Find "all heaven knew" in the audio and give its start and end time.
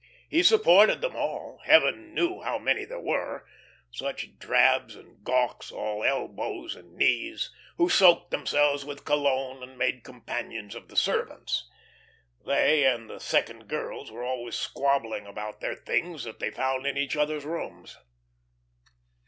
1.15-2.41